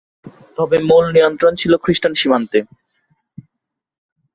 তবে 0.57 0.77
মূল 0.89 1.05
নিয়ন্ত্রণ 1.15 1.53
ছিল 1.55 1.73
খ্রিষ্টান 1.83 2.13
সীমান্তে। 2.13 2.59